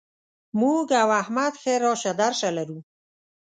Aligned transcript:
موږ 0.59 0.87
او 1.01 1.09
احمد 1.21 1.53
ښه 1.61 1.73
راشه 1.83 2.11
درشه 2.21 2.49
لرو. 2.57 2.79